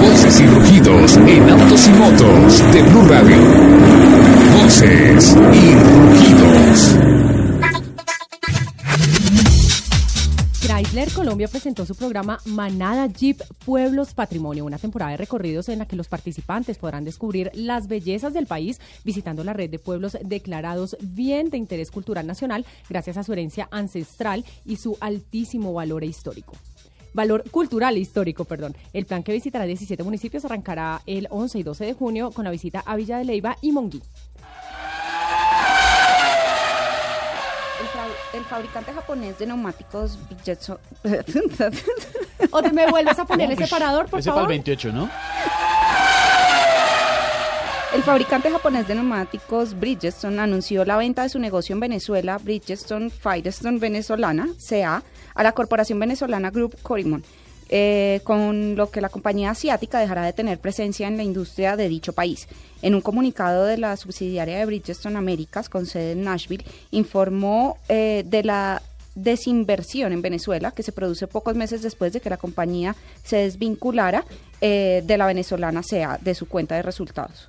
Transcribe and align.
Voces 0.00 0.40
y 0.40 0.46
rugidos 0.46 1.16
en 1.18 1.48
autos 1.50 1.86
y 1.86 1.90
motos 1.90 2.72
de 2.72 2.82
Blue 2.82 3.06
Radio. 3.08 3.36
Voces 4.60 5.36
y 5.52 5.74
rugidos. 5.74 6.96
Chrysler 10.60 11.12
Colombia 11.12 11.46
presentó 11.46 11.86
su 11.86 11.94
programa 11.94 12.40
Manada 12.44 13.06
Jeep 13.06 13.40
Pueblos 13.64 14.14
Patrimonio, 14.14 14.64
una 14.64 14.78
temporada 14.78 15.12
de 15.12 15.18
recorridos 15.18 15.68
en 15.68 15.78
la 15.78 15.86
que 15.86 15.96
los 15.96 16.08
participantes 16.08 16.76
podrán 16.78 17.04
descubrir 17.04 17.52
las 17.54 17.86
bellezas 17.86 18.34
del 18.34 18.46
país 18.46 18.80
visitando 19.04 19.44
la 19.44 19.52
red 19.52 19.70
de 19.70 19.78
pueblos 19.78 20.18
declarados 20.24 20.96
bien 21.00 21.50
de 21.50 21.56
interés 21.56 21.92
cultural 21.92 22.26
nacional 22.26 22.66
gracias 22.88 23.16
a 23.16 23.22
su 23.22 23.32
herencia 23.32 23.68
ancestral 23.70 24.44
y 24.64 24.76
su 24.76 24.96
altísimo 25.00 25.72
valor 25.72 26.02
histórico 26.02 26.54
valor 27.14 27.44
cultural 27.50 27.96
e 27.96 28.00
histórico, 28.00 28.44
perdón. 28.44 28.76
El 28.92 29.06
plan 29.06 29.22
que 29.22 29.32
visitará 29.32 29.64
17 29.64 30.02
municipios 30.02 30.44
arrancará 30.44 31.02
el 31.06 31.28
11 31.30 31.58
y 31.58 31.62
12 31.62 31.84
de 31.84 31.94
junio 31.94 32.30
con 32.30 32.44
la 32.44 32.50
visita 32.50 32.82
a 32.84 32.96
Villa 32.96 33.18
de 33.18 33.24
Leiva 33.24 33.56
y 33.60 33.72
Monguí. 33.72 34.02
El, 38.34 38.44
fabricante 38.44 38.92
japonés 38.92 39.38
de 39.38 39.46
neumáticos 39.46 40.18
Bridgestone... 40.28 40.80
¿O 42.50 42.62
te 42.62 42.72
me 42.72 42.88
vuelves 42.90 43.18
a 43.18 43.24
poner 43.24 43.50
el 43.50 43.58
separador, 43.58 44.06
por 44.06 44.20
ese 44.20 44.30
favor? 44.30 44.44
para 44.44 44.54
el 44.54 44.62
28, 44.62 44.92
¿no? 44.92 45.08
El 47.94 48.02
fabricante 48.02 48.50
japonés 48.50 48.86
de 48.86 48.94
neumáticos 48.94 49.78
Bridgestone 49.78 50.42
anunció 50.42 50.84
la 50.84 50.98
venta 50.98 51.22
de 51.22 51.30
su 51.30 51.38
negocio 51.38 51.72
en 51.72 51.80
Venezuela, 51.80 52.36
Bridgestone 52.36 53.08
Firestone 53.08 53.78
Venezolana, 53.78 54.46
CA, 54.58 55.02
a 55.34 55.42
la 55.42 55.52
corporación 55.52 55.98
venezolana 55.98 56.50
Group 56.50 56.76
Corimon, 56.82 57.24
eh, 57.70 58.20
con 58.24 58.76
lo 58.76 58.90
que 58.90 59.00
la 59.00 59.08
compañía 59.08 59.50
asiática 59.50 60.00
dejará 60.00 60.22
de 60.22 60.34
tener 60.34 60.58
presencia 60.58 61.08
en 61.08 61.16
la 61.16 61.22
industria 61.22 61.76
de 61.76 61.88
dicho 61.88 62.12
país. 62.12 62.46
En 62.82 62.94
un 62.94 63.00
comunicado 63.00 63.64
de 63.64 63.78
la 63.78 63.96
subsidiaria 63.96 64.58
de 64.58 64.66
Bridgestone 64.66 65.16
Américas, 65.16 65.70
con 65.70 65.86
sede 65.86 66.12
en 66.12 66.24
Nashville, 66.24 66.66
informó 66.90 67.78
eh, 67.88 68.22
de 68.26 68.44
la 68.44 68.82
desinversión 69.14 70.12
en 70.12 70.20
Venezuela, 70.20 70.72
que 70.72 70.82
se 70.82 70.92
produce 70.92 71.26
pocos 71.26 71.56
meses 71.56 71.80
después 71.80 72.12
de 72.12 72.20
que 72.20 72.28
la 72.30 72.36
compañía 72.36 72.94
se 73.24 73.38
desvinculara 73.38 74.26
eh, 74.60 75.02
de 75.06 75.16
la 75.16 75.26
venezolana 75.26 75.82
SEA 75.82 76.18
de 76.20 76.34
su 76.34 76.46
cuenta 76.46 76.76
de 76.76 76.82
resultados. 76.82 77.48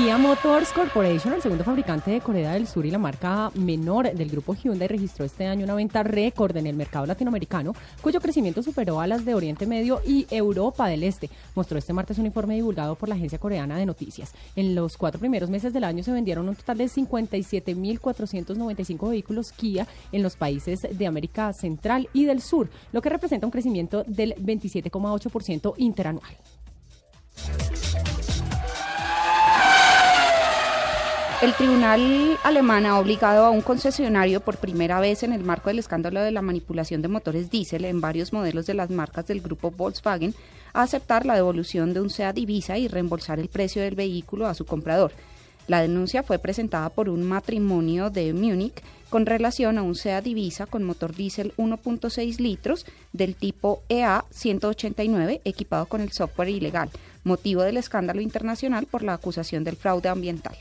Kia 0.00 0.16
Motors 0.16 0.72
Corporation, 0.72 1.34
el 1.34 1.42
segundo 1.42 1.62
fabricante 1.62 2.10
de 2.10 2.22
Corea 2.22 2.52
del 2.52 2.66
Sur 2.66 2.86
y 2.86 2.90
la 2.90 2.96
marca 2.96 3.52
menor 3.54 4.10
del 4.14 4.30
grupo 4.30 4.54
Hyundai, 4.54 4.88
registró 4.88 5.26
este 5.26 5.46
año 5.46 5.64
una 5.64 5.74
venta 5.74 6.02
récord 6.02 6.56
en 6.56 6.66
el 6.66 6.74
mercado 6.74 7.04
latinoamericano, 7.04 7.74
cuyo 8.00 8.18
crecimiento 8.18 8.62
superó 8.62 9.00
a 9.00 9.06
las 9.06 9.26
de 9.26 9.34
Oriente 9.34 9.66
Medio 9.66 10.00
y 10.06 10.26
Europa 10.30 10.88
del 10.88 11.02
Este. 11.02 11.28
Mostró 11.54 11.76
este 11.76 11.92
martes 11.92 12.16
un 12.16 12.24
informe 12.24 12.54
divulgado 12.54 12.94
por 12.94 13.10
la 13.10 13.14
agencia 13.14 13.38
coreana 13.38 13.76
de 13.76 13.84
noticias. 13.84 14.32
En 14.56 14.74
los 14.74 14.96
cuatro 14.96 15.20
primeros 15.20 15.50
meses 15.50 15.74
del 15.74 15.84
año 15.84 16.02
se 16.02 16.12
vendieron 16.12 16.48
un 16.48 16.56
total 16.56 16.78
de 16.78 16.86
57.495 16.86 19.10
vehículos 19.10 19.52
Kia 19.52 19.86
en 20.12 20.22
los 20.22 20.34
países 20.34 20.78
de 20.90 21.06
América 21.06 21.52
Central 21.52 22.08
y 22.14 22.24
del 22.24 22.40
Sur, 22.40 22.70
lo 22.92 23.02
que 23.02 23.10
representa 23.10 23.46
un 23.46 23.52
crecimiento 23.52 24.02
del 24.06 24.34
27,8% 24.36 25.74
interanual. 25.76 26.38
El 31.42 31.54
tribunal 31.54 32.38
alemán 32.44 32.84
ha 32.84 32.98
obligado 32.98 33.46
a 33.46 33.50
un 33.50 33.62
concesionario 33.62 34.40
por 34.40 34.58
primera 34.58 35.00
vez 35.00 35.22
en 35.22 35.32
el 35.32 35.42
marco 35.42 35.70
del 35.70 35.78
escándalo 35.78 36.20
de 36.20 36.32
la 36.32 36.42
manipulación 36.42 37.00
de 37.00 37.08
motores 37.08 37.50
diésel 37.50 37.86
en 37.86 38.02
varios 38.02 38.34
modelos 38.34 38.66
de 38.66 38.74
las 38.74 38.90
marcas 38.90 39.26
del 39.26 39.40
grupo 39.40 39.70
Volkswagen 39.70 40.34
a 40.74 40.82
aceptar 40.82 41.24
la 41.24 41.36
devolución 41.36 41.94
de 41.94 42.02
un 42.02 42.10
SEAT 42.10 42.34
Divisa 42.34 42.76
y 42.76 42.88
reembolsar 42.88 43.40
el 43.40 43.48
precio 43.48 43.80
del 43.80 43.94
vehículo 43.94 44.48
a 44.48 44.54
su 44.54 44.66
comprador. 44.66 45.12
La 45.66 45.80
denuncia 45.80 46.22
fue 46.22 46.38
presentada 46.38 46.90
por 46.90 47.08
un 47.08 47.26
matrimonio 47.26 48.10
de 48.10 48.34
Múnich 48.34 48.82
con 49.08 49.24
relación 49.24 49.78
a 49.78 49.82
un 49.82 49.94
SEAT 49.94 50.24
Divisa 50.24 50.66
con 50.66 50.84
motor 50.84 51.14
diésel 51.16 51.54
1.6 51.56 52.38
litros 52.38 52.84
del 53.14 53.34
tipo 53.34 53.82
EA 53.88 54.26
189 54.28 55.40
equipado 55.46 55.86
con 55.86 56.02
el 56.02 56.12
software 56.12 56.50
ilegal, 56.50 56.90
motivo 57.24 57.62
del 57.62 57.78
escándalo 57.78 58.20
internacional 58.20 58.84
por 58.84 59.02
la 59.02 59.14
acusación 59.14 59.64
del 59.64 59.76
fraude 59.76 60.10
ambiental. 60.10 60.54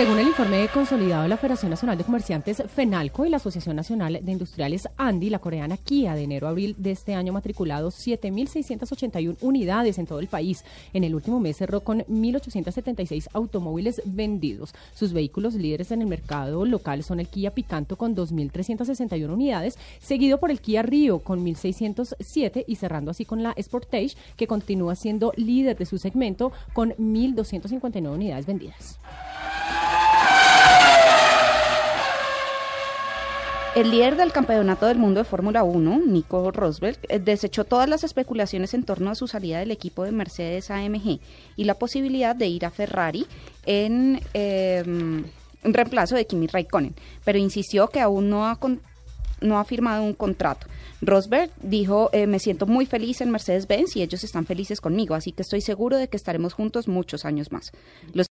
Según 0.00 0.18
el 0.18 0.28
informe 0.28 0.66
consolidado 0.72 1.24
de 1.24 1.28
la 1.28 1.36
Federación 1.36 1.68
Nacional 1.68 1.98
de 1.98 2.04
Comerciantes 2.04 2.62
FENALCO 2.74 3.26
y 3.26 3.28
la 3.28 3.36
Asociación 3.36 3.76
Nacional 3.76 4.18
de 4.22 4.32
Industriales 4.32 4.88
ANDI, 4.96 5.28
la 5.28 5.40
coreana 5.40 5.76
Kia 5.76 6.14
de 6.14 6.22
enero 6.22 6.46
a 6.46 6.50
abril 6.50 6.74
de 6.78 6.92
este 6.92 7.14
año 7.14 7.34
matriculados 7.34 7.96
7.681 8.06 9.36
unidades 9.42 9.98
en 9.98 10.06
todo 10.06 10.20
el 10.20 10.28
país. 10.28 10.64
En 10.94 11.04
el 11.04 11.14
último 11.14 11.38
mes 11.38 11.58
cerró 11.58 11.82
con 11.82 11.98
1.876 12.04 13.28
automóviles 13.34 14.00
vendidos. 14.06 14.72
Sus 14.94 15.12
vehículos 15.12 15.52
líderes 15.52 15.90
en 15.90 16.00
el 16.00 16.08
mercado 16.08 16.64
local 16.64 17.04
son 17.04 17.20
el 17.20 17.28
Kia 17.28 17.50
Picanto 17.50 17.96
con 17.96 18.16
2.361 18.16 19.30
unidades, 19.30 19.78
seguido 20.00 20.40
por 20.40 20.50
el 20.50 20.62
Kia 20.62 20.80
Rio 20.80 21.18
con 21.18 21.44
1.607 21.44 22.64
y 22.66 22.76
cerrando 22.76 23.10
así 23.10 23.26
con 23.26 23.42
la 23.42 23.54
Sportage 23.60 24.16
que 24.38 24.46
continúa 24.46 24.94
siendo 24.94 25.34
líder 25.36 25.76
de 25.76 25.84
su 25.84 25.98
segmento 25.98 26.52
con 26.72 26.92
1.259 26.92 28.10
unidades 28.10 28.46
vendidas. 28.46 28.98
El 33.76 33.92
líder 33.92 34.16
del 34.16 34.32
campeonato 34.32 34.86
del 34.86 34.98
mundo 34.98 35.20
de 35.20 35.24
Fórmula 35.24 35.62
1, 35.62 36.02
Nico 36.04 36.50
Rosberg, 36.50 36.98
eh, 37.08 37.20
desechó 37.20 37.64
todas 37.64 37.88
las 37.88 38.02
especulaciones 38.02 38.74
en 38.74 38.82
torno 38.82 39.10
a 39.10 39.14
su 39.14 39.28
salida 39.28 39.60
del 39.60 39.70
equipo 39.70 40.02
de 40.02 40.10
Mercedes 40.10 40.72
AMG 40.72 41.20
y 41.56 41.64
la 41.64 41.74
posibilidad 41.74 42.34
de 42.34 42.48
ir 42.48 42.66
a 42.66 42.70
Ferrari 42.70 43.26
en, 43.66 44.20
eh, 44.34 45.22
reemplazo 45.62 46.16
de 46.16 46.26
Kimi 46.26 46.48
Raikkonen, 46.48 46.96
pero 47.24 47.38
insistió 47.38 47.86
que 47.88 48.00
aún 48.00 48.28
no 48.28 48.44
ha, 48.44 48.58
no 49.40 49.58
ha 49.58 49.64
firmado 49.64 50.02
un 50.02 50.14
contrato. 50.14 50.66
Rosberg 51.02 51.50
dijo, 51.62 52.10
eh, 52.12 52.26
me 52.26 52.38
siento 52.38 52.66
muy 52.66 52.86
feliz 52.86 53.20
en 53.20 53.30
Mercedes-Benz 53.30 53.96
y 53.96 54.02
ellos 54.02 54.22
están 54.22 54.46
felices 54.46 54.80
conmigo, 54.80 55.14
así 55.14 55.32
que 55.32 55.42
estoy 55.42 55.60
seguro 55.60 55.96
de 55.96 56.08
que 56.08 56.16
estaremos 56.16 56.52
juntos 56.52 56.88
muchos 56.88 57.24
años 57.24 57.50
más. 57.52 57.72
Los 58.12 58.28